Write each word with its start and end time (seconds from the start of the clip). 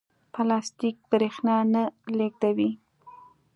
پلاستیک 0.33 0.97
برېښنا 1.11 1.57
نه 1.73 1.83
لېږدوي. 2.17 2.69